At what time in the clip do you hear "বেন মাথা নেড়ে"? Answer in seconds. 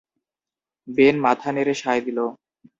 0.87-1.73